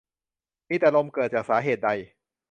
[0.67, 1.89] มีแต่ลม เกิดจากสาเหตุใด